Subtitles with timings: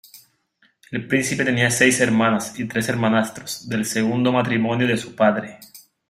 [0.89, 5.59] El Príncipe tenía seis hermanas y tres hermanastros del segundo matrimonio de su padre.